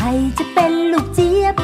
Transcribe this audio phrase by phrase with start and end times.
[0.00, 1.54] ใครจะเป็นลูกเจี๊ยบ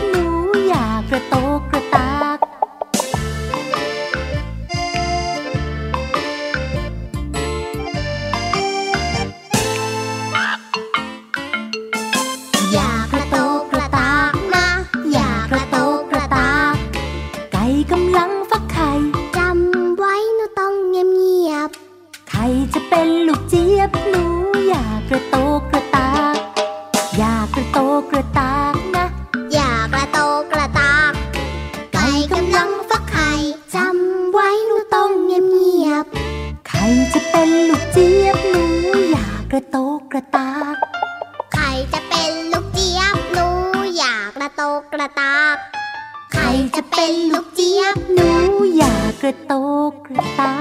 [47.07, 48.31] เป็นลูกเจี๊ยบ หนู
[48.77, 49.53] อย่ากระโต
[49.91, 50.55] กกระตา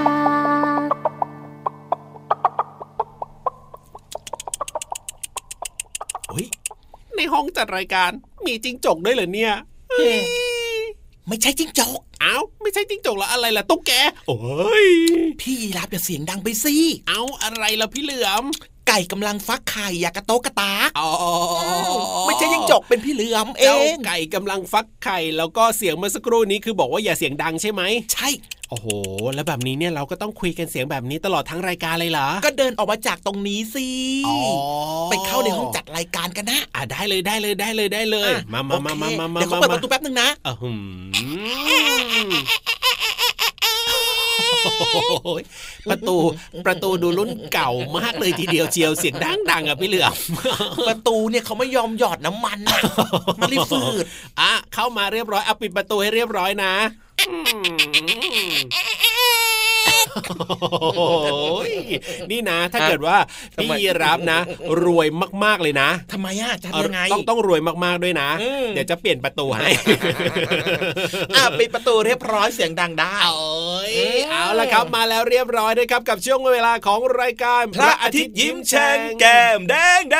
[0.88, 0.90] ก
[6.28, 6.46] เฮ้ย
[7.16, 8.10] ในห้องจัดรายการ
[8.46, 9.54] มีจิ้งจกด้วยเหรอเนี่ย
[9.92, 10.20] เฮ้ย
[11.28, 13.92] ไม่ใช่จิ้งจก เอ้า ไม่ใช่จิ้งจกแล้วอะไรล่ะตุ๊กแก
[14.28, 14.38] โอ้
[14.84, 14.88] ย
[15.40, 16.74] พี่ยีรับอย่าเสียงดังไปสิ
[17.08, 18.44] เอ้าอะไรล่ะพี่เหลือม
[18.88, 21.10] ไก่กำลังฟักไข่อยากกระโตกกระตากอ๋อ
[22.26, 28.28] ไม่ใช่จิ้งจกเป็นพี่เหลือมเอเจ้างไก่กำลังฟักไข่แล้วก็เสียงเมื่อสักครู่นี้คือบอกว่าอย่าเสียงดังใช่ไหมใช่
[28.70, 28.86] โอ้โห
[29.34, 33.88] แล้วแบบนี้เนี่ยเราก็ต้องคุยกันเสียงแบบนี้ตลอดทั้งรายการเลยเหรอ ก็เดินออกมาจากตรงนี้สิ
[34.26, 34.36] อ๋อ
[35.10, 40.80] ไปเข้าในห้องจัดรายการกันนะ อะได้เลยได้เลยได้เลยได้เลยอะมามามามามามาโอเคเดี๋ยวเขาเปิดประตูแป๊บนึงนะอะหืม
[41.14, 41.80] โอ้ย
[45.90, 46.16] ประตู
[46.66, 50.12] ประตูดูรุ่นเก่ามากเลยทีเดียวเชียวเสียงดังดังๆอะพี่เหลือม
[50.88, 52.80] ประตูเนี่ยเขาไม่ยอมหยอดน้ำมันนะ
[53.40, 54.04] มันรีบฝืด
[54.40, 56.72] อะเข้ามาเรียบร้อยเอาปิดประตูให้เรียบร้อยนะ
[57.20, 58.82] อืมโอ้
[59.13, 59.13] ย
[62.30, 63.16] นี่นะ ถ้าเกิดว่า
[63.56, 64.40] พี่ยีรับนะ
[64.84, 65.06] รวย
[65.44, 69.68] มากๆเลยนะทำไมอะจะเอายังไงต้องต้องรวยมากๆด้วยนะอืมเดี๋ยวจะเปลี่ยนประตูให้
[71.36, 73.92] อะปิดประตูเรียบร้อยเสียงดังได้โอ้ย
[74.30, 80.16] เอาละครับมาแล้วเรียบร้อยนะครับกับช่วงเวลาของรายการ พระอาทิตย์ยิ้มแฉ่งแก้มแดงแด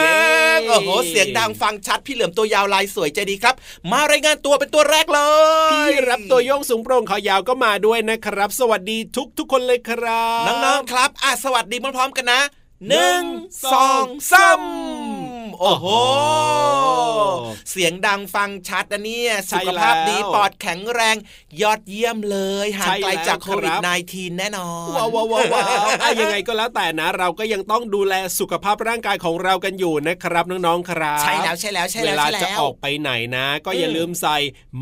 [0.00, 0.18] เจ๊
[0.58, 3.54] งโอ้โหเสียงดังฟังชัดพี่เหลือมตัวยาวลายสวยใจดีครับ
[3.92, 5.20] มารายงานตัวเป็นตัวแรกเล
[5.68, 12.40] ยพี่รับตัวโยงสูงโปร่งขอยาวก็มาด้วยนะครับ สวัสดีทุกทุกๆคนเลยครับ น้องๆครับอะสวัสดีพร้อมๆกันนะ
[12.88, 13.22] หนึ่ง
[13.64, 14.60] สองสาม
[15.58, 15.86] โอ้โห
[17.70, 21.16] เสียงดังฟังชัดนะเนี่ยใช่สุขภาพดีแล้วปอดแข็งแรง
[21.62, 34.36] ยอดเยี่ยมเลยห่างใช่ไกลจากแล้วโควิดครับ -19 แน่นอนว้าวว้าวว้าวว้าวอะยังไงก็แล้วแต่นะ เราก็ยังต้องดูแลสุขภาพร่างกายของเรากันอยู่นะครับน้องๆครับใช่แล้วใช่แล้วใช่เวแล้วลาใช่จะแล้วออกไปไหนนะ ก็อย่าอืมลืมใส่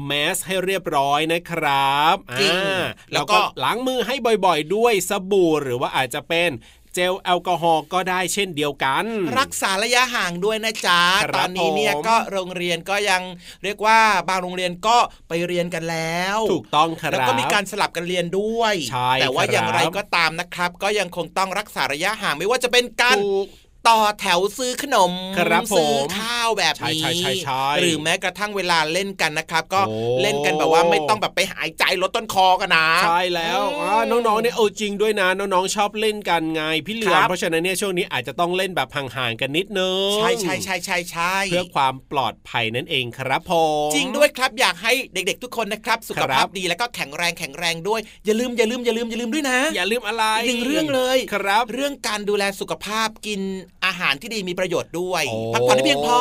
[0.06, 4.14] แมสให้เรียบร้อยนะครับจริงอ่าแล้แล้ววก็ก็ล้างมือให้
[4.46, 9.04] บ่อย ๆ ด้วยสบู่หรือว่าอาจจะเป็นเจลแอลกอฮอล์ก็ได้เช่นเดียวกัน
[9.38, 13.22] รักษาระยะห่างด้วยนะจ๊ะครับตอนนี้เนี่ยผมก็โรงเรียนก็ยัง
[13.64, 13.98] เรียกว่า
[14.28, 14.96] บางโรงเรียนก็
[15.28, 23.46] ไปเรียนกันแล้ว ถูกต้องครับแล้วก็มีการสลับกันเรียนด้วยใช่แต่ว่าครับอย่างไรก็ตามนะครับ ก็ยังคงต้องรักษาระยะห่างไม่ว่าจะเป็นการถูก
[23.88, 43.52] ต่อแถวซื้อขนมครับผมซื้อข้าวแบบนี้ใช่ใช่ใช่ใช่หรือแม้กระทั่งเวลาเล่นกันนะครับ ก็โอ้เล่นกันแบบว่าไม่ต้องแบบไปหายใจลดต้นคอกันนะใช่แล้วอืมอ่าน้องๆเนี่ยเอาจริงด้วยนะน้องๆชอบเล่นกันไงพี่เหลือคมรับเพราะฉะนั้นเนี่ยช่วงนี้อาจจะต้องเล่นแบบห่างๆกันนิดนึงใช่ใช่ใช่ใช่ใช่เพื่อความปลอดภัยนั่นเองครับผ
[43.86, 53.40] มจริงด้วยครับอยากให้เด็กๆ ทุกคนนะครับสุขครัภาพบดีแล้วก็แข็งแรงแข็งแรงด้วย อย่าลืมอย่าลืมอย่าลืมอย่าลืมด้วยนะ อย่าลืมอะไรอีกหนึ่งเรื่องเลยครับ เรื่องการดูแลสุขภาพกิน
[53.88, 56.20] อาหารที่ดีมีประโยชน์ด้วยโอ้พักผ่อนให้เพียงพอ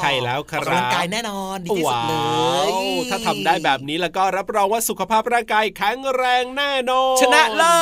[0.00, 2.70] ใช่แล้วคอรัอบกกำลังกายแน่นอนดีที่สุดเลว้าวย
[3.10, 7.76] ถ้าทำได้แบบนี้แล้วก็รับรองว่าสุขภาพร่างกายแข็งแรงแน่นอนชนะเลิ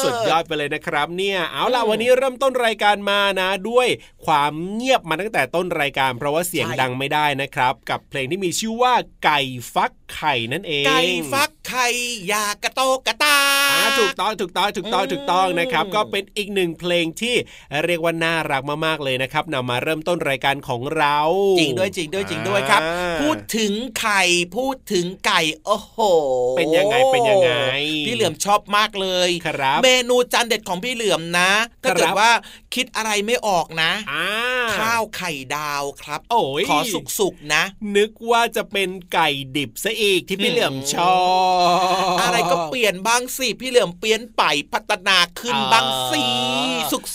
[0.00, 3.88] ศสุดยอดไปเลยนะครับ เนี่ยเอาล่ะอืมวันนี้เริ่มต้นรายการมานะ ด้วย
[4.26, 8.94] ความเงียบมาตั้งแต่ต้นรายการ เพราะว่าเสียงใช่ดังไม่ได้นะครับ กับเพลงที่มีชื่อว่า
[9.24, 9.40] ไก่
[9.74, 11.02] ฟักไข่นั่นเอง ไก่
[11.32, 11.86] ฟัก ไข่
[12.28, 13.38] อยากกระโตกกระตา
[13.72, 17.34] อ่าถูกต้องถูกต้องถูกต้องถูกต้องนะครับ ก็เป็นอีกหนึ่งเพลงที่
[17.84, 21.18] เรียกว่าน่ารักมากๆเลยนะครับนำมาเริ่มต้นรายการของเรา
[21.58, 24.22] จริงด้วยจริงด้วยจริงด้วยครับอ่าพูดถึงไข่
[24.56, 25.98] พูดถึงไก่โอ้โห
[26.56, 27.50] เป็นยังไงเป็นยังไง
[28.06, 31.50] พี่เหลือมชอบมากเลยครับเมนูจานเด็ดของพี่เหลือมนะ
[31.82, 32.30] ถ้าเกิครัดบว่า
[32.74, 34.26] คิดอะไรไม่ออกนะอ่า
[34.78, 36.78] ข้าวไข่ดาวครับ โอ้ยขอ
[37.18, 37.62] สุกๆนะ
[37.96, 41.18] นึกว่าจะเป็นไก่ดิบซะอีกที่พี่เหลือมชอ
[41.53, 41.53] บ
[42.20, 44.42] อะไรก็เปลี่ยนบ้างสิพี่เหลือมเปลี่ยนไป
[44.72, 46.22] พัฒนาขึ้นอ่าบ้างสิ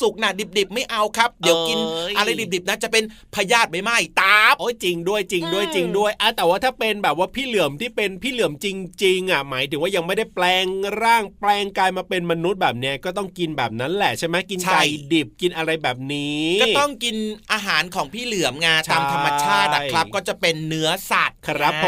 [0.02, 3.04] สุกๆนะดิบๆ ไม่เอาครับ เดี๋ยวกินเอ้ยอะไรดิบๆนะจะเป็น
[3.36, 8.68] พยาธิไม่ไหม้ตาบโอ้ยจริงด้วยจริงด้วยอืมจริงด้วยอะแต่ว่าถ้าเป็นแบบว่าพี่เหลือมที่เป็นพี่เหลือมจ
[9.04, 10.66] ริง ๆอะหมายถึงว่ายังไม่ได้แปลง
[11.04, 17.16] ร่างแปลงกายมาเป็นมนุษย์แบบเนี้ยก็ต้องกินแบบนั้นแหละใช่ไหมกินไก่ดิบกินอะไรแบบนี้ ก็ต้องกิน
[17.52, 21.88] อาหารของพี่เหลือมไงใช่ตามธรรมชาติอะครับ ก็จะเป็นเนื้อสัตว์ครับไงผ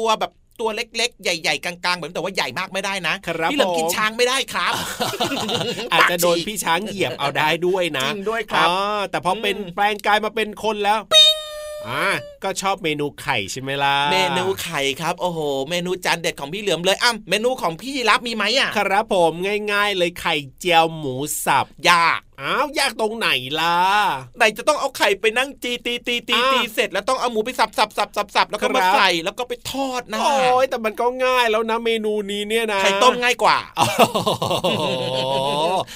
[0.05, 4.73] ตว์ตัวแบบตัวเล็กๆ ใหญ่ๆ กลางๆแบบแต่ว่าใหญ่มากไม่ได้นะครับพี่เหลือมกินผมช้างไม่ได้ครับ
[5.93, 8.77] อาจจะโดนพี่ช้างเหยียบเอาได้ด้วยนะจริงด้วยครับอ๋อ
[9.11, 11.01] แต่พอเป็นอืมแปลงกายมาเป็นคนแล้ว
[11.89, 12.07] อ่า
[12.45, 15.39] ก็ชอบเมนูไข่ใช่ไหมล่ะ เมนูไข่ครับโอ้โห
[15.71, 19.33] เมนูจานเด็ดของพี่เหลือมเลยอ้ำเมนูของพี่รับมีไหมอะ ครับผม
[19.73, 21.15] ง่าย ๆ เลยไข่เจียวหมู
[21.45, 23.29] สับยากอ้าวยากตรงไหน
[23.61, 23.79] ล่ะ
[24.39, 33.85] ไหนจะต้องเอาไข่ไปนั่งจีตีตีตีอ่าตีเสร็จแล้วต้องเอาหมูไปสับสับสับสับสับแล้วก็มาครับใส่แล้วก็ไปทอดนะโอ้ยแต่มันก็ง่ายแล้วนะเมนูนี้เนี่ยนะไข่ต้มง่ายกว่าโอ้
[34.79, 34.85] โห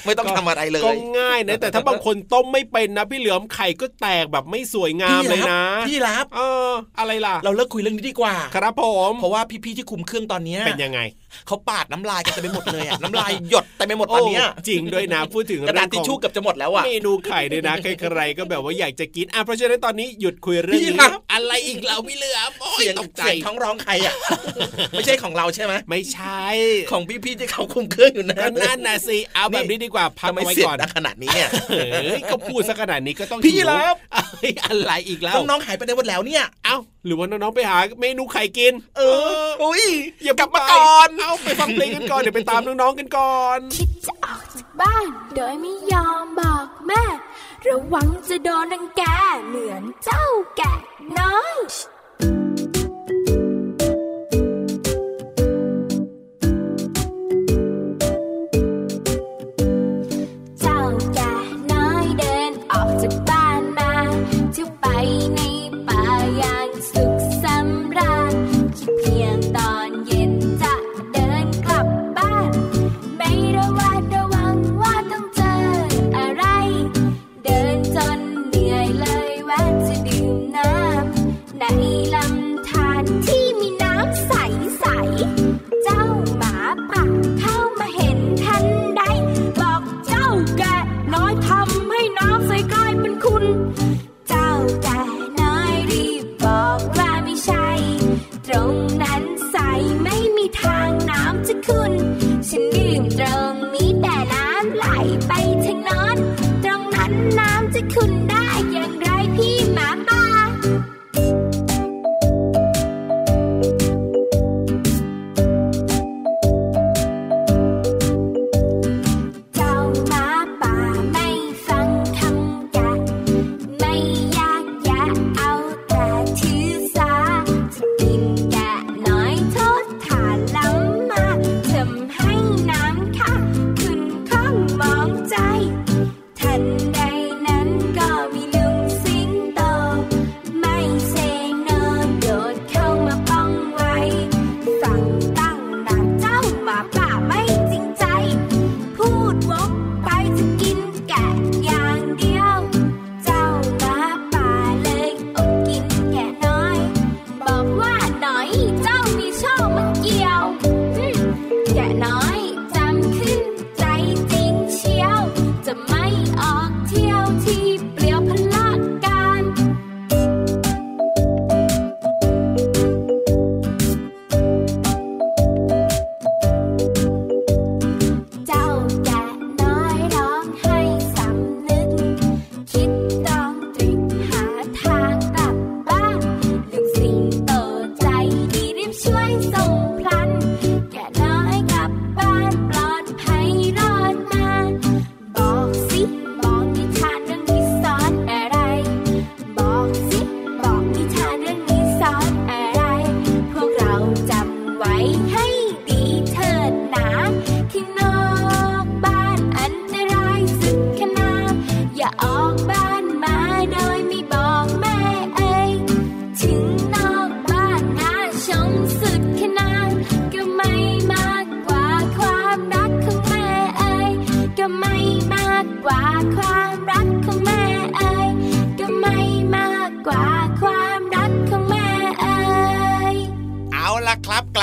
[0.06, 11.00] ไม่ต้องทำอะไรเลยก็ง่ายนะแต่ถ้าบางคนต้มไม่เป็นนะพี่เหลือมไข่ก็แตกแบบไม่สวยงามเลยนะพี่รับเออ อะไรล่ะ เราเลิกคุยเรื่องนี้ดีกว่า ครับผมเพราะว่าพี่ๆที่คุมเครื่องตอนเนี้ยเป็นยังไง
[11.46, 24.14] เขาปาดน้ำลายกันเต็มไปหมดเลยอะน้ำลายหยดเต็มไปหมดตอนเนี้ยโจริงด้วยนะพูดถึงกระดาษเองทิชของชู่เกือบจะหมดแล้วอะเมนูไข่เนี่ยนะใครๆก็แบบว่าอยากจะกินอะเพราะฉะนั้นตอนนี้หยุดคุยเรื่องพี่นี้ครับอะไรอีกแล้วพี่เหลือมโอ้ยเสียงตกใจเสียงท้องร้องใครอะ
[24.92, 26.44] ไม่ใช่ของเราใช่ไหมไม่ใช่
[26.90, 36.76] ของพี่ๆที่เขาคุมเครื่องอยู่นะก็นั่นนะสิเอาแบบนี้ดีกว่าพักทำไมเอาไว้เสียงก่อนดังขนาดนี้เนี่ยเฮ้ยก็พูดซะขนาดนี้ก็ต้องพี่หิวรับเอ้ยอะไรอีกแล้วน้องๆหายไปไหนหมดแล้วเนี่ยเอ้า
[37.08, 39.02] หรือว่าน้องๆไปหาเมนูไข่กิน เอ
[39.46, 39.84] ออุ้ย
[40.24, 47.04] อย่ากลับมาก่อนเอาไปฟังเพลงกันก่อนเดี๋ยวไปตามน้องๆกันก่อนคิดจะออกจากบ้าน โดยไม่ยอมบอกแม่
[47.66, 49.02] ระวังจะโดนรังแก
[49.48, 50.24] เหมือนเจ้า
[50.56, 50.74] แกะ
[51.18, 51.56] น้อย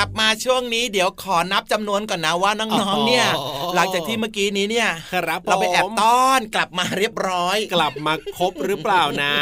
[0.06, 3.26] app มาช่วงนี้เดี๋ยวขอนับจำนวนก่อนนะว่าน้องๆเนี่ย
[3.74, 9.32] หลังจากที่เมื่อกี้นี้เนี่ยครับเราไปแอบผมต้อนกลับมาเรียบร้อย กลับมาครบหรือเปล่านะ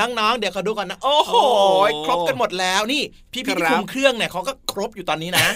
[0.00, 5.46] น้องๆเดี๋ยวเขาดูก่อนนะ โอ้โหโอ้ครบกันหมดแล้วนี่ พี่พี่ครับคุมเครื่องเนี่ยเขาก็ครบอยู่ตอนนี้นะ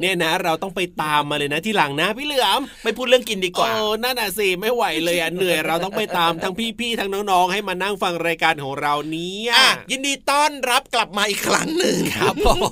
[0.00, 12.48] เนี่ยนะ เราต้องไปตามมาเลยนะที่หลังนะ พี่เหลือมไม่พูดเรื่องกินดีกว่าโอ้นั่นน่ะสิไม่ไหวเลยอะเหนื่อยเราต้องไปตามทั้งพี่ๆทั้งน้องๆให้มานั่งฟังรายการของเราเนี้อะยินดีต้อนรับกลับมาอีกครั้งหนึ่งครับผ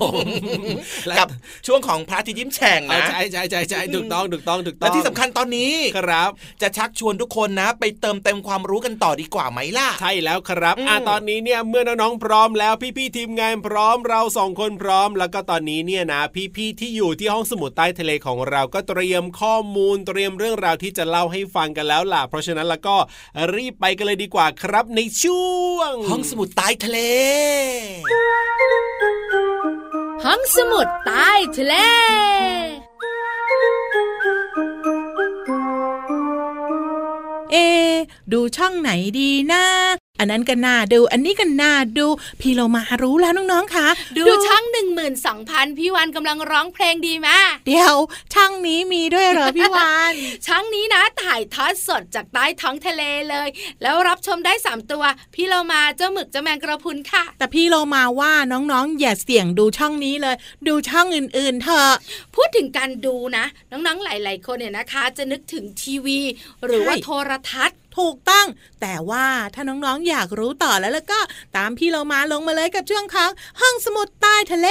[1.17, 1.27] กับ
[1.67, 6.29] ช่วงของพระอาทิตย์ยิ้มแฉ่งเอานะใช่ใช่ใช่ใช่ถูกต้องถูกต้องถูกต้และองที่สำคัญตอนนี้ครับ
[6.61, 16.21] จะชักชวนทุกคนนะ ไปเติมเต็มความรู้กันต่อดีกว่าไหมล่ะใช่แล้วครับอืมอะตอนนี้เนี่ยเมื่อน้องๆพร้อมแล้วพี่ๆทีมงานพร้อมเราสองคนพร้อม แล้วก็ตอนนี้เนี่ยนะ
[16.55, 22.95] พี่ๆที่อยู่ที่ห้องสมุดใต้ทะเลของเราก็เตรียมข้อมูลเตรียมเรื่องราวที่จะเล่าให้ฟังกันแล้วล่ะ เพราะฉะนั้นแล้วก็
[23.55, 26.99] รีบไปกันเลยดีกว่าครับในช่วง ห้องสมุดใต้ทะเล
[30.25, 31.75] ห้องสมุดใต้ทะเล
[37.51, 37.55] เอ
[38.31, 39.63] ดูช่องไหนดีนะ
[40.21, 42.07] อันนั้นก็น่าดู อันนี้ก็น่าดู
[42.41, 43.87] พี่เรามารู้แล้วน้องๆคะ
[44.17, 47.29] ดูช่องหนึ่งหมื่นสองพันพี่วันกำลังร้องเพลงดีไหม
[47.67, 47.95] เดี๋ยว
[48.33, 50.13] ช่องนี้มีด้วยเหรอพี่วาน
[50.47, 53.47] ช่องนี้นะถ่ายทอดสดจากใต้ท้องทะเลเลย
[53.81, 55.03] แล้วรับชมได้สามตัว
[55.35, 60.35] พี่เรามาเจ้าหมึกเจ้าแมงกระพรุนค่ะ แต่พี่เรามาว่าน้องๆอย่าเสี่ยงดูช่องนี้เลย
[60.67, 61.91] ดูช่องอื่นๆเถอะ
[62.35, 66.19] พูดถึงการดูนะ น้องๆหลาย ๆ คนเนี่ยนะคะ จะนึกถึงทีวี
[66.65, 68.47] หรือว่าใช่โทรทัศน์ ถูกต้อง
[68.81, 71.19] แต่ว่าถ้าน้องๆอยากรู้ต่อแล้วแล้วก็
[71.55, 73.31] ตามพี่เรามาลงมาเลยกับช่วงของ
[73.61, 74.67] ห้องสมุดใต้ทะเล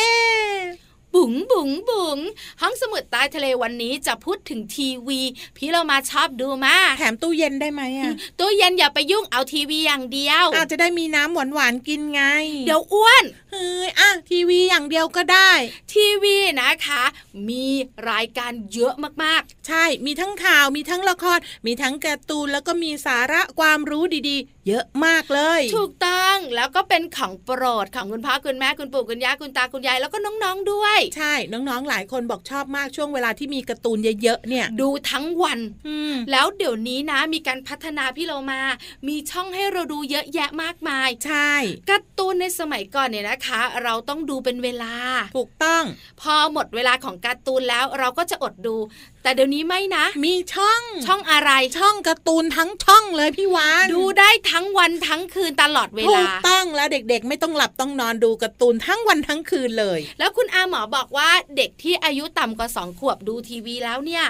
[1.14, 2.18] บุ๋งบุ๋งบุ๋ง
[2.60, 5.20] ห้องสมุดใต้ทะเลวันนี้จะพูดถึงทีวี
[5.56, 12.22] พี่เรามาชอบดูมาแถมตู้เย็นได้ไหมอะตู้เย็นอย่าไปยุ่งเอาทีวีอย่างเดียว อาจจะได้มีน้ำหวานๆกินไง
[12.66, 15.50] เดี๋ยวอ้วนเฮ้ยอะทีวีอย่างเดียวก็ได้
[15.92, 17.02] ทีวีนะคะ
[17.48, 17.66] มี
[18.10, 38.60] รายการเยอะมากใช่มีทั้งข่าวมีทั้งละคร มีทั้งการ์ตูนแล้วก็มีสาระความรู้ดีๆ เยอะมากเลยๆถูกต้องแล้วก็เป็นของโปรดของคุณพ่อคุณแม่คุณปู่คุณย่าคุณตาคุณยายแล้วก็น้องๆด้วย ใช่น้องๆหลายคนบอกชอบมากช่วงเวลาที่มีการ์ตูนเยอะๆเนี่ย ดูทั้งวันอืมแล้วเดี๋ยวนี้นะ มีการพัฒนาพี่เรามา
[39.08, 41.52] มีช่องให้เราดูเยอะแยะมากมาย ใช่
[41.90, 44.94] การ์ตูนในสมัยก่อนเนี่ยนะคะ เราต้องดูเป็นเวลา
[45.36, 45.82] ถูกต้อง
[46.20, 48.76] พอหมดเวลาของการ์ตูนแล้วเราก็จะอดดู
[49.22, 64.24] แต่เดี๋ยวนี้ไม่นะ มีช่องช่องอะไรช่องการ์ตูนทั้งช่องเลยพี่วานดูได้ทั้งวันทั้งคืนตลอดเวถูลากต้องแล้วเด็กๆ ไม่ต้องหลับต้องนอนดูการ์ตูนทั้งวันทั้งคืนเลย แล้วคุณอาหมอบอกว่าเด็กที่อายุต่ำกว่าสองขวบดูทีวีแล้วเนี่ย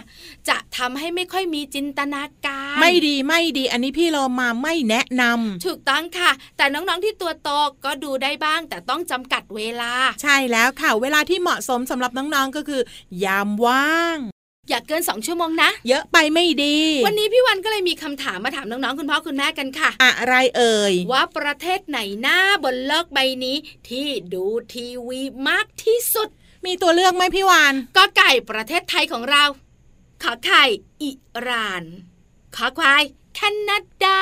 [0.48, 7.48] จะทำให้ไม่ค่อยมีจินตนาการ ไม่ดีไม่ดี อันนี้พี่เรามาไม่แนะนำถูกต้องค่ะ แต่น้องๆที่ตัวโต
[7.84, 9.92] ก็ดูได้บ้าง แต่ต้องจำกัดเวลา
[10.22, 12.80] ใช่แล้วค่ะ เวลาที่เหมาะสมสำหรับน้องๆก็คือ
[13.24, 14.18] ยามว่าง
[14.70, 23.56] อย่าเกินสองชั่วโมงนะ เยอะไปไม่ดี วันนี้พี่วันก็เลยมีคำถามมาถามน้องๆคุณพ่อคุณแม่กันค่ะ อะไรเอ่ย ว่าประเทศไหนหน้าบนโลกใบนี้
[23.88, 26.28] ที่ดูทีวีมากที่สุด
[26.66, 29.42] มีตัวเลือกไหมพี่วานก็ไก่ประเทศไทยของเรา
[30.22, 30.64] ขอไข่
[31.02, 31.10] อิ
[31.42, 31.84] หร่าน
[32.56, 33.02] ขอควาย
[33.34, 34.20] แคนาดา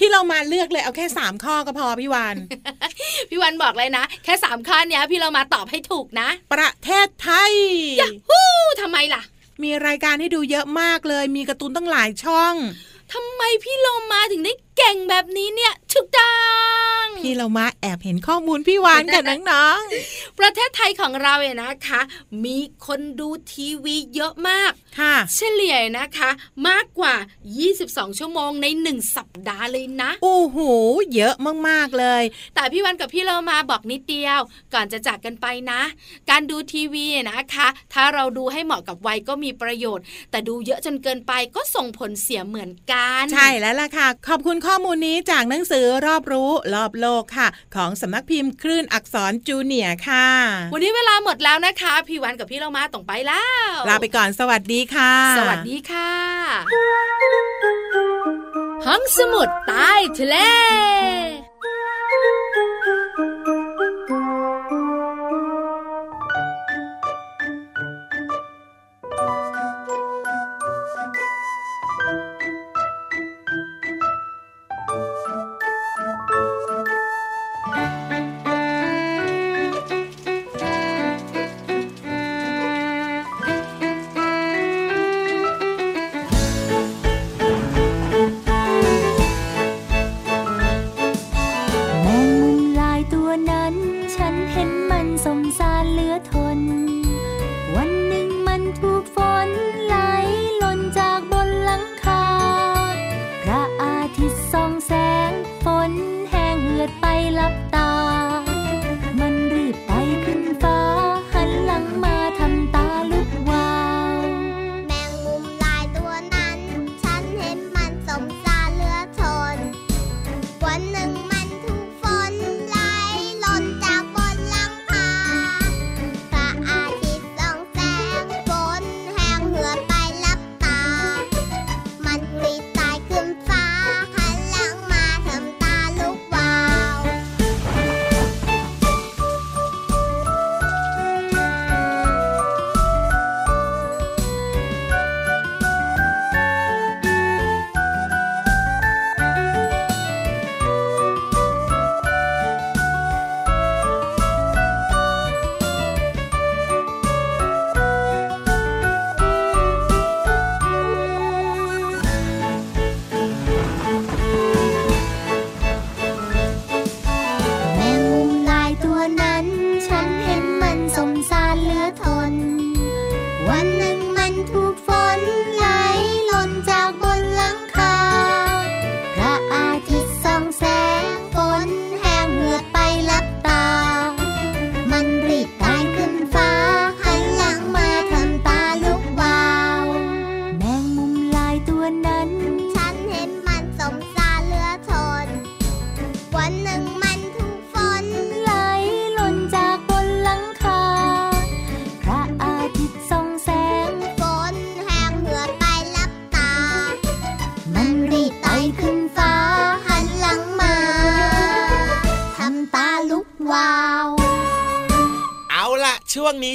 [0.00, 2.36] พี่เรามาเลือกเลยเอาแค่สามข้อก็พอพี่วาน
[3.30, 7.52] พี่วันบอกเลยนะ แค่สามข้อเนี้ยพี่เรามาตอบให้ถูกนะ ประเทศไทย
[8.00, 8.48] ยะฮู้
[8.80, 9.22] ทำไมล่ะ
[9.64, 12.54] มีรายการให้ดูเยอะมากเลย มีการ์ตูนตั้งหลายช่อง
[13.12, 16.34] ทำไมพี่โลมาถึงได้เก่งแบบนี้เนี่ยถูกต้อ
[17.02, 19.80] งพี่เรามาแอบเห็นข้อมูลพี่วานกับน้อง
[20.38, 22.00] ประเทศไทยของเราเนี่ยนะคะ
[22.44, 26.30] มีคนดูทีวีเยอะมากๆค่ะเฉลี่ยนะคะ
[26.68, 27.14] มากกว่า
[27.66, 30.58] 22 ชั่วโมงใน 1 สัปดาห์เลยนะ โอ้โห
[31.14, 31.34] เยอะ
[31.68, 32.22] มากๆเลย
[32.54, 34.40] แต่พี่วันกับพี่เรามาบอกนิดเดียว
[34.74, 35.80] ก่อนจะจากกันไปนะ
[36.30, 50.28] การดูทีวีนะคะ ถ้าเราดูให้เหมาะกับวัยก็มีประโยชน์ แต่ดูเยอะจนเกินไปก็ส่งผลเสียเหมือนกัน ใช่แล้วล่ะค่ะ ขอบคุณข้อมูลนี้จากหนังสือรอบรู้รอบโลกค่ะ ของสำนักพิมพ์คลื่นอักษรจูเนียร์ค่ะ
[50.72, 56.10] วันนี้เวลาหมดแล้วนะคะ พี่วันกับพี่เรามาต้องไปแล้ว ลาไปก่อนสวัสดีค่ะ สวัสดีค่ะ
[58.86, 60.36] ห้องสมุดใต้ทะเล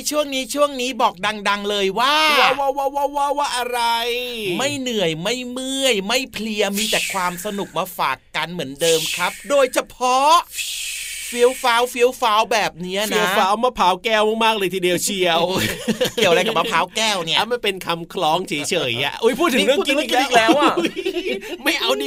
[0.09, 1.15] ช่วงนี้ช่วงนี้ช่วงนี้บอก
[1.49, 3.79] ดัง ๆ เลยว่าว้าวว้าวว้าวว้าวว้าวว่าอะไร
[4.57, 10.33] ไม่เหนื่อยไม่เมื่อย ไม่เพลียมีแต่ความสนุกมาฝากกันเหมือนเดิมครับ โดยเฉพาะ
[11.27, 15.41] เฟี้ยวฟ้าวเฟี้ยวฟ้าวแบบเนี้ยเฟี้ยวนะฟ้าวมะพร้าวแก้วมากๆเลยทีเดียวเชียว
[16.15, 18.53] เกี่ยวอะไรกับมะพร้าวแก้วเนี่ยอะมันเป็นคำคล้องเฉ
[18.91, 21.36] ยๆอะอุ้ยพูดถึงเรื่องกินนี่พูดถึงเรื่องกินอีกแล้วอะยไม่เอา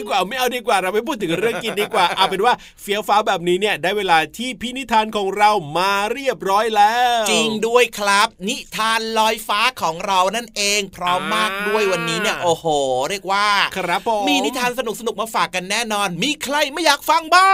[0.00, 12.66] ดีกว่าไม่เอาดีกว่าเราไม่พูดถึงเรื่องกินดีกว่าเอาเป็นว่าเฟี้ยวฟ้าวแบบนี้เนี่ยได้เวลาที่พี่นิทานของเรามาเรียบร้อยแล้ว จริงด้วยครับ นิทานลอยฟ้าของเรานั่นเองพร้อมมากด้วยวันนี้เนี่ยโอ้โห
[13.10, 17.50] เรียกว่าครับผมมีนิทานสนุกสนุกๆมาฝากกันแน่นอน มีใครไม่อยากฟังบ้า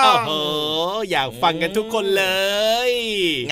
[0.00, 0.30] งโอ้โห
[1.10, 2.24] อยากฟังกันทุกคนเล
[2.88, 2.90] ย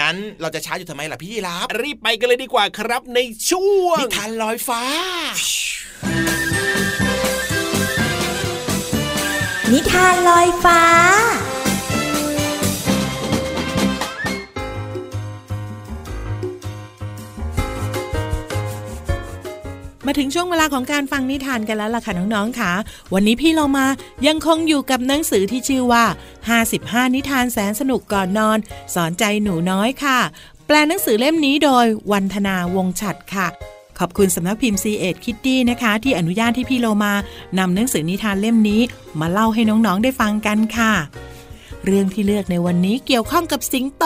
[0.01, 3.19] งั้นเราจะช้าอยู่ทำไมล่ะพี่รับ รีบไปกันเลยดีกว่าครับใน
[3.51, 4.83] ช่วงนิทานลอยฟ้า
[9.73, 10.83] นิทานลอยฟ้า
[20.07, 22.73] มาถึงช่วงเวลาของการฟังนิทานกันแล้วล่ะค่ะน้องๆค่ะ
[23.15, 23.87] วันนี้พี่เรามา
[24.27, 26.05] ยังคงอยู่กับหนังสือที่ชื่อว่า
[26.61, 28.59] 55 นิทานแสนสนุกก่อนนอน
[28.95, 30.19] สอนใจหนูน้อยค่ะ
[30.67, 33.49] แปลหนังสือเล่มนี้โดยวันธนาวงฉัดค่ะ
[33.99, 37.13] ขอบคุณสำนักพิมพ์ C ีเอ็ดคิตตี้นะคะ ที่อนุญาตที่พี่เรามา
[37.59, 38.81] นำหนังสือนิทานเล่มนี้
[39.21, 40.93] มาเล่าให้น้องๆได้ฟังกันค่ะ
[41.85, 44.05] เรื่องที่เลือกในวันนี้เกี่ยวข้องกับสิงโต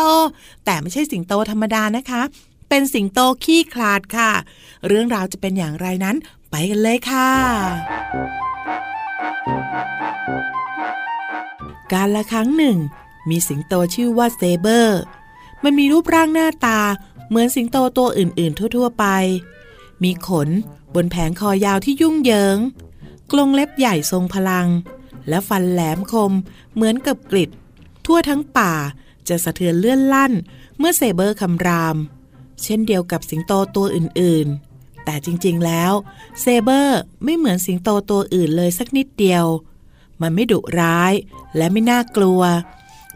[0.64, 2.22] แต่ไม่ใช่สิงโตธรรมดานะคะ
[2.68, 4.30] เป็นสิงโตขี้คลาดค่ะ
[4.86, 6.16] เรื่องราวจะเป็นอย่างไรนั้น
[6.50, 7.30] ไปกันเลยค่ะ
[11.92, 12.76] การละครั้งหนึ่ง
[13.30, 15.00] มีสิงโตชื่อว่าเซเบอร์
[15.64, 16.80] มันมีรูปร่างหน้าตา
[17.28, 19.06] เหมือนสิงโตตัวอื่น ๆ ทั่ว ๆ ไป
[20.02, 20.48] มีขน
[20.94, 22.58] บนแผงคอยาวที่ยุ่งเหยิง
[23.32, 24.68] กรงเล็บใหญ่ทรงพลัง
[25.28, 26.32] และฟันแหลมคม
[26.74, 27.50] เหมือนกับกริด
[28.04, 28.72] ทั่วทั้งป่า
[29.28, 30.32] จะสะเทือนเลื่อนลั่น
[30.78, 31.96] เมื่อเซเบอร์คำราม
[32.62, 35.92] เช่นเดียวกับสิงโตตัวอื่นๆ แต่จริงๆแล้ว
[36.40, 39.46] เซเบอร์ไม่เหมือนสิงโตตัวอื่นเลยสักนิดเดียว
[40.20, 41.12] มันไม่ดุร้าย
[41.56, 42.42] และไม่น่ากลัว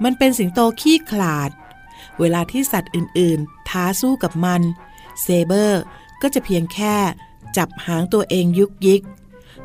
[0.04, 1.50] มันเป็นสิงโตขี้ขลาด
[2.20, 4.62] เวลาที่สัตว์อื่นๆ ท้าสู้กับมัน
[5.22, 5.80] เซเบอร์
[6.24, 6.96] ก็จะเพียงแค่
[7.56, 9.02] จับหางตัวเองยุกยิก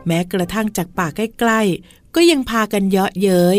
[0.06, 3.58] แม้กระทั่งจากป่าใกล้ๆ ก็ยังพากันเยาะเย้ย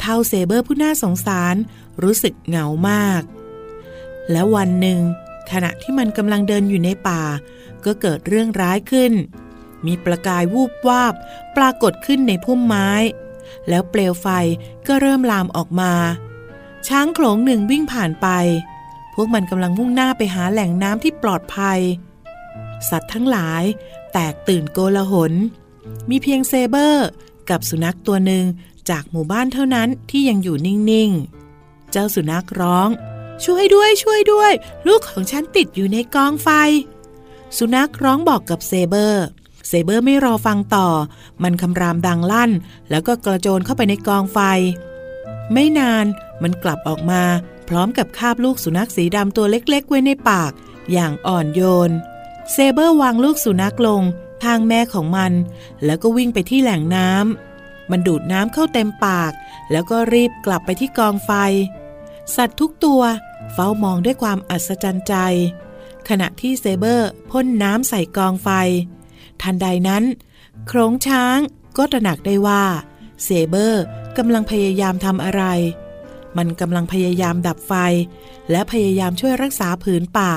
[0.00, 1.56] เท่าเซเบอร์ผู้น่าสงสาร
[2.02, 3.22] รู้สึกเหงามาก
[4.30, 5.00] และวันหนึ่ง
[5.50, 7.22] ขณะที่มันกำลังเดินอยู่ในป่า
[7.84, 9.12] ก็เกิดเรื่องร้ายขึ้น
[9.86, 11.14] มีประกายวูบวาบ
[11.56, 12.90] ปรากฏขึ้นในพุ่มไม้
[13.68, 14.26] แล้วเปลวไฟ
[14.86, 15.92] ก็เริ่มลามออกมา
[16.88, 18.28] ช้างโขลงหนึ่งวิ่งผ่านไป
[19.14, 21.80] พวกมันกำลังมุ่งหน้าไปหาแหล่งน้ำที่ปลอดภัย
[22.90, 23.62] สัตว์ทั้งหลาย
[24.12, 25.32] แตกตื่นโกลาหล
[26.10, 27.08] มีเพียงเซเบอร์
[27.50, 28.44] กับสุนัขตัวหนึ่ง
[28.90, 32.88] จากหมู่บ้านเท่านั้นที่ยังอยู่นิ่งๆ เจ้าสุนัขร้อง
[33.44, 34.52] ช่วยด้วยช่วยด้วย
[34.86, 36.48] ลูกของฉันติดอยู่ในกองไฟ
[37.58, 39.24] สุนัขร้องบอกกับเซเบอร์
[39.68, 40.88] เซเบอร์ไม่รอฟังต่อ
[41.42, 42.50] มันคำรามดังลั่น
[42.90, 44.38] แล้วก็กระโจนเข้าไปในกองไฟ
[45.52, 46.06] ไม่นาน
[46.42, 47.22] มันกลับออกมา
[47.68, 50.52] พร้อมกับคาบลูกสุนัขสีดำตัวเล็ก ๆ ไว้ในปาก
[50.92, 51.90] อย่างอ่อนโยน
[52.52, 54.02] เซเบอร์วางลูกสุนัขลง
[54.44, 55.32] ทางแม่ของมัน
[55.84, 59.32] แล้วก็วิ่งไปที่แหล่งน้ำมันดูดน้ำเข้าเต็มปาก
[59.70, 61.30] แล้วก็รีบกลับไปที่กองไฟ
[62.36, 63.02] สัตว์ทุกตัว
[63.52, 65.14] เฝ้ามองด้วยความอัศจรรย์ใจ
[66.08, 68.48] ขณะที่เซเบอร์พ่นน้ำใส่กองไฟ
[69.42, 70.04] ทันใดนั้น
[70.66, 71.38] โครงช้าง
[71.76, 72.64] ก็ตระหนักได้ว่า
[73.24, 73.82] เซเบอร์
[74.18, 75.42] กำลังพยายามทำอะไร
[76.36, 77.72] มันกำลังพยายามดับไฟ
[78.50, 80.32] และพยายามช่วยรักษาผืนป่า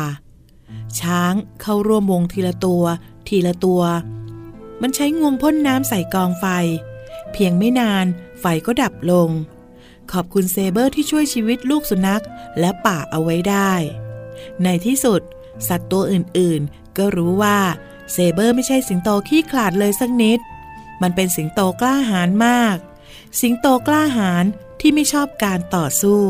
[0.99, 2.83] ช้างเข้าร่วมวงทีละตัว
[3.27, 3.83] ทีละตัว
[4.81, 6.45] มันใช้งวงพ่นน้ำใส่กองไฟ
[7.31, 8.05] เพียงไม่นาน
[8.39, 9.29] ไฟก็ดับลง
[10.11, 12.23] ขอบคุณเซเบอร์ที่ช่วยชีวิตลูกสุนัข
[12.59, 13.73] และป่าเอาไว้ได้
[14.63, 15.21] ในที่สุด
[15.67, 17.59] สัตว์ตัวอื่นๆ ก็รู้ว่า
[18.11, 20.39] เซเบอร์ไม่ใช่สิงโตขี้ขลาดเลยสักนิด
[21.01, 22.75] มันเป็นสิงโตกล้าหาญมาก
[23.41, 24.45] สิงโตกล้าหาญ
[24.81, 26.21] ที่ไม่ชอบการต่อสู้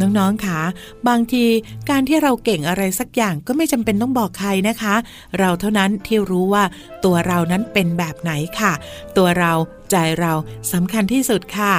[0.00, 0.60] น้องๆคะ
[1.08, 1.44] บางที
[1.90, 4.94] การที่เราเก่งอะไรสักอย่างก็ไม่จำเป็นต้องบอกใครนะคะ
[5.38, 6.64] เราเท่านั้นที่รู้ว่า
[7.04, 8.72] ตัวเรานั้นเป็นแบบไหนค่ะ
[9.16, 9.52] ตัวเรา
[9.90, 10.32] ใจเรา
[10.72, 11.74] สำคัญที่สุดค่ะ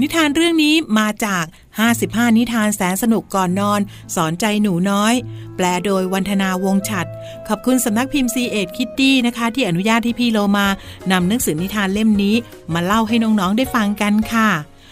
[0.00, 1.44] นิทานเรื่องนี้มาจาก
[1.90, 3.80] 55 นิทานแสนสนุกก่อนนอน
[4.14, 5.14] สอนใจหนูน้อย
[5.56, 7.06] แปลโดยวันธนาวงฉัด
[7.48, 10.66] ขอบคุณสำนักพิมพ์ C ีเอ็ดคิตตี้นะคะ ที่อนุญาตที่พี่โลมา
[11.12, 12.34] นำหนังสือนิทานเล่มนี้
[12.74, 14.50] มาเล่าให้น้องๆได้ฟังกันค่ะ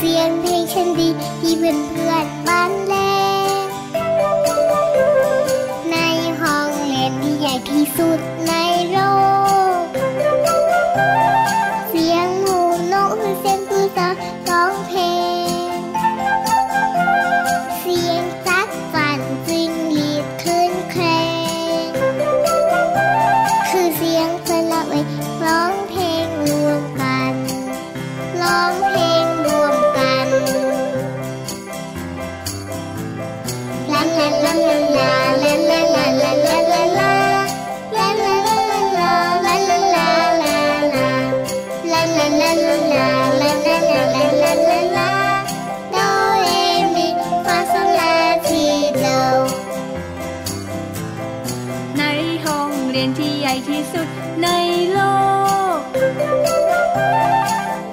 [0.00, 1.08] เสียงเพลงฉันดี
[1.40, 2.94] ที่เพื่อนเพื่อนบ้านแล
[5.90, 5.96] ใน
[6.40, 8.20] ห้องเรียนที่ใหญ่ที่สุด
[53.68, 54.08] ที่สุด
[54.42, 54.48] ใน
[54.92, 54.98] โล
[55.76, 55.78] ก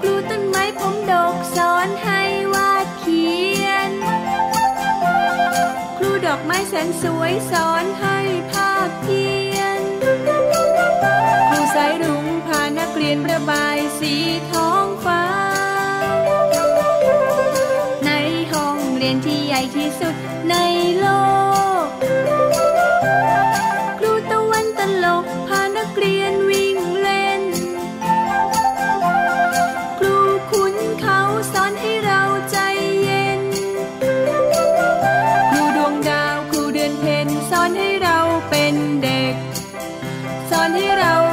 [0.02, 2.22] ครูต้นไม้ผมดกสอนให้
[2.54, 3.28] วาดเขี
[3.64, 3.92] ยน
[5.98, 8.18] ครูดอกไม้แสนสวยสอนให้
[8.52, 9.24] ภาพเพี
[9.56, 9.82] ยน
[11.50, 14.14] ครูสายรุ้งพานักเรียนประบายสี
[14.52, 15.24] ทองฟ้า
[18.06, 18.12] ใน
[18.52, 20.16] ห้องเรียนที่ใหญ่ที่สุด
[20.50, 20.56] ใน
[40.64, 41.33] one hit out.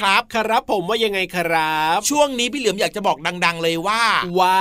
[0.00, 4.02] ครับ ครับผมว่ายังไงครับ ช่วงนี้พี่เหลือมอยากจะบอกดัง ๆ เลยว่า
[4.40, 4.60] ว่า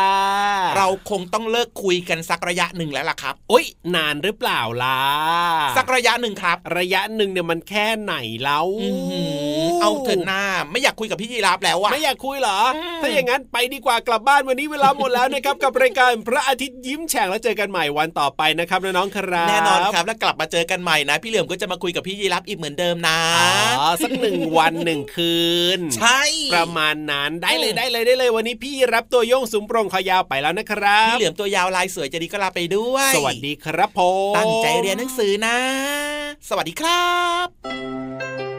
[0.78, 4.99] เราคงต้องเลิกคุยกันสักระยะหนึ่งแล้วล่ะครับโอ๊ยนานหรือเปล่าล่ะ
[5.78, 9.23] สักระยะหนึ่งครับ ระยะหนึ่งเนี่ยมันแค่ไหนแล้วอื้อหื
[9.67, 23.20] อ เอาเถอะหน้าไม่อยากคุยกับพี่ยีรับแล้วอะไม่อยากคุยเหรออืมถ้าอย่างนั้นไปดีกว่ากลับบ้านวันนี้เวลาหมดแล้วนะครับ กับรายการพระอาทิตย์ยิ้มแฉ่งแล้วเจอกันใหม่วันต่อไปนะครับน้องๆครับแน่นอนครับแล้วกลับมาเจอกันใหม่นะ พี่เหลือมก็จะมาคุยกับพี่ยีรับอีกเหมือนเดิมนะ
[23.80, 25.38] อ๋อสักหนึ่งวันหนึ่งคื
[25.78, 26.22] น ใช่
[26.54, 35.58] ประมาณนั้นได้เลยอืมได้เลยได้เลยวันนี้พี่รับตัวโยงสูงโปร่งคอยาวไปแล้วนะครับ พี่เหลือมตัวยาวลายสวยใจะดีก็ลาไปด้วย สวัสดีครับผมตั้งใจเรียนหนังสือนะ
[36.50, 37.13] สวัสดีครั
[37.46, 38.59] บ